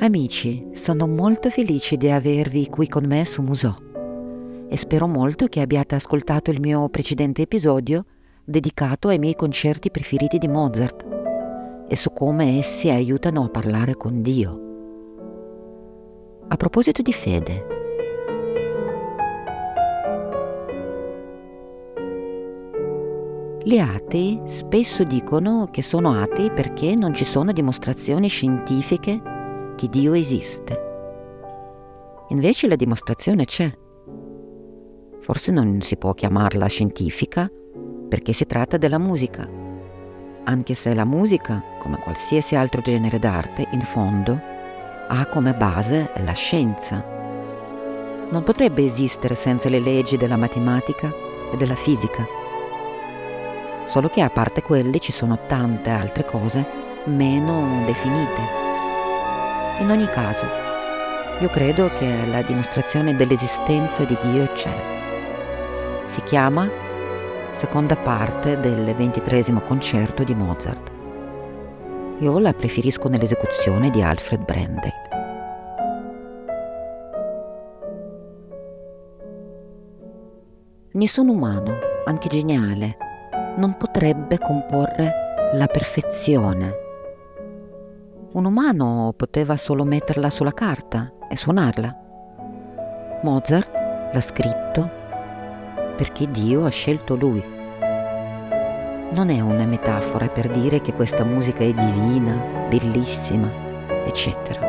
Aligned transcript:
Amici, 0.00 0.64
sono 0.74 1.08
molto 1.08 1.50
felice 1.50 1.96
di 1.96 2.08
avervi 2.08 2.68
qui 2.68 2.86
con 2.86 3.04
me 3.04 3.24
su 3.24 3.42
Musò 3.42 3.76
e 4.68 4.76
spero 4.76 5.08
molto 5.08 5.46
che 5.46 5.60
abbiate 5.60 5.96
ascoltato 5.96 6.52
il 6.52 6.60
mio 6.60 6.88
precedente 6.88 7.42
episodio 7.42 8.04
dedicato 8.44 9.08
ai 9.08 9.18
miei 9.18 9.34
concerti 9.34 9.90
preferiti 9.90 10.38
di 10.38 10.46
Mozart 10.46 11.04
e 11.88 11.96
su 11.96 12.12
come 12.12 12.58
essi 12.58 12.90
aiutano 12.90 13.42
a 13.42 13.48
parlare 13.48 13.96
con 13.96 14.22
Dio. 14.22 14.60
A 16.46 16.56
proposito 16.56 17.02
di 17.02 17.12
fede, 17.12 17.66
gli 23.64 23.78
atei 23.78 24.42
spesso 24.44 25.02
dicono 25.02 25.68
che 25.72 25.82
sono 25.82 26.22
atei 26.22 26.52
perché 26.52 26.94
non 26.94 27.14
ci 27.14 27.24
sono 27.24 27.50
dimostrazioni 27.50 28.28
scientifiche 28.28 29.36
che 29.78 29.88
Dio 29.88 30.12
esiste. 30.12 30.86
Invece 32.30 32.66
la 32.66 32.74
dimostrazione 32.74 33.44
c'è. 33.44 33.72
Forse 35.20 35.52
non 35.52 35.80
si 35.82 35.96
può 35.96 36.14
chiamarla 36.14 36.66
scientifica 36.66 37.48
perché 38.08 38.32
si 38.32 38.44
tratta 38.44 38.76
della 38.76 38.98
musica, 38.98 39.48
anche 40.44 40.74
se 40.74 40.94
la 40.94 41.04
musica, 41.04 41.62
come 41.78 42.00
qualsiasi 42.00 42.56
altro 42.56 42.80
genere 42.80 43.20
d'arte, 43.20 43.68
in 43.70 43.82
fondo 43.82 44.40
ha 45.06 45.26
come 45.26 45.54
base 45.54 46.10
la 46.24 46.32
scienza. 46.32 47.04
Non 48.30 48.42
potrebbe 48.42 48.82
esistere 48.82 49.36
senza 49.36 49.68
le 49.68 49.78
leggi 49.78 50.16
della 50.16 50.36
matematica 50.36 51.08
e 51.52 51.56
della 51.56 51.76
fisica. 51.76 52.26
Solo 53.84 54.08
che 54.08 54.22
a 54.22 54.28
parte 54.28 54.60
quelle 54.60 54.98
ci 54.98 55.12
sono 55.12 55.38
tante 55.46 55.88
altre 55.90 56.24
cose 56.24 56.66
meno 57.04 57.84
definite. 57.86 58.67
In 59.80 59.90
ogni 59.90 60.06
caso, 60.06 60.44
io 61.38 61.48
credo 61.50 61.88
che 61.98 62.26
la 62.26 62.42
dimostrazione 62.42 63.14
dell'esistenza 63.14 64.02
di 64.02 64.18
Dio 64.22 64.50
c'è. 64.52 64.74
Si 66.06 66.20
chiama 66.22 66.68
seconda 67.52 67.94
parte 67.94 68.58
del 68.58 68.92
ventitresimo 68.96 69.60
concerto 69.60 70.24
di 70.24 70.34
Mozart. 70.34 70.90
Io 72.18 72.38
la 72.40 72.52
preferisco 72.52 73.08
nell'esecuzione 73.08 73.90
di 73.90 74.02
Alfred 74.02 74.44
Brendel. 74.44 74.92
Nessun 80.90 81.28
umano, 81.28 81.78
anche 82.04 82.26
geniale, 82.26 82.96
non 83.56 83.76
potrebbe 83.76 84.38
comporre 84.40 85.52
la 85.52 85.66
perfezione. 85.68 86.86
Un 88.30 88.44
umano 88.44 89.14
poteva 89.16 89.56
solo 89.56 89.84
metterla 89.84 90.28
sulla 90.28 90.52
carta 90.52 91.10
e 91.30 91.36
suonarla. 91.36 91.96
Mozart 93.22 93.70
l'ha 94.12 94.20
scritto 94.20 94.90
perché 95.96 96.30
Dio 96.30 96.66
ha 96.66 96.68
scelto 96.68 97.16
lui. 97.16 97.42
Non 99.10 99.30
è 99.30 99.40
una 99.40 99.64
metafora 99.64 100.28
per 100.28 100.50
dire 100.50 100.82
che 100.82 100.92
questa 100.92 101.24
musica 101.24 101.64
è 101.64 101.72
divina, 101.72 102.66
bellissima, 102.68 103.50
eccetera. 104.04 104.60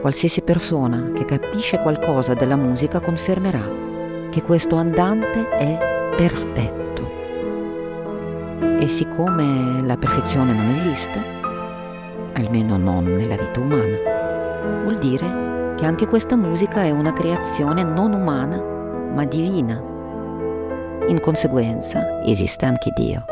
Qualsiasi 0.00 0.40
persona 0.40 1.10
che 1.14 1.26
capisce 1.26 1.78
qualcosa 1.78 2.32
della 2.32 2.56
musica 2.56 3.00
confermerà 3.00 3.62
che 4.30 4.42
questo 4.42 4.76
andante 4.76 5.46
è 5.50 6.14
perfetto. 6.16 7.10
E 8.80 8.88
siccome 8.88 9.82
la 9.82 9.98
perfezione 9.98 10.54
non 10.54 10.70
esiste, 10.70 11.37
almeno 12.38 12.76
non 12.76 13.04
nella 13.04 13.36
vita 13.36 13.60
umana, 13.60 14.82
vuol 14.82 14.98
dire 14.98 15.74
che 15.76 15.84
anche 15.84 16.06
questa 16.06 16.36
musica 16.36 16.82
è 16.82 16.90
una 16.90 17.12
creazione 17.12 17.82
non 17.82 18.12
umana 18.12 18.60
ma 19.12 19.24
divina. 19.24 19.80
In 21.08 21.20
conseguenza 21.20 22.22
esiste 22.22 22.64
anche 22.64 22.90
Dio. 22.94 23.24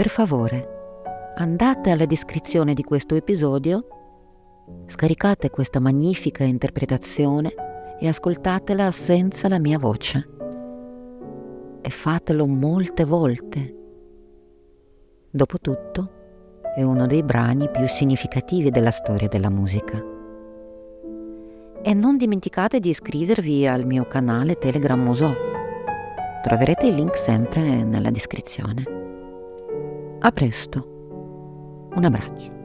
Per 0.00 0.08
favore 0.08 1.34
andate 1.36 1.90
alla 1.90 2.06
descrizione 2.06 2.72
di 2.72 2.82
questo 2.82 3.16
episodio, 3.16 3.86
scaricate 4.86 5.50
questa 5.50 5.78
magnifica 5.78 6.42
interpretazione 6.42 7.52
e 8.00 8.08
ascoltatela 8.08 8.92
senza 8.92 9.46
la 9.48 9.58
mia 9.58 9.78
voce. 9.78 10.26
E 11.82 11.90
fatelo 11.90 12.46
molte 12.46 13.04
volte. 13.04 13.76
Dopotutto, 15.28 16.10
è 16.74 16.82
uno 16.82 17.06
dei 17.06 17.22
brani 17.22 17.68
più 17.68 17.86
significativi 17.86 18.70
della 18.70 18.92
storia 18.92 19.28
della 19.28 19.50
musica. 19.50 20.02
E 21.82 21.92
non 21.92 22.16
dimenticate 22.16 22.80
di 22.80 22.88
iscrivervi 22.88 23.66
al 23.66 23.84
mio 23.84 24.06
canale 24.06 24.54
Telegram 24.54 24.98
Musò. 24.98 25.30
Troverete 26.42 26.86
il 26.86 26.94
link 26.94 27.18
sempre 27.18 27.84
nella 27.84 28.10
descrizione. 28.10 28.99
A 30.22 30.30
presto. 30.30 30.86
Un 31.96 32.04
abbraccio. 32.04 32.59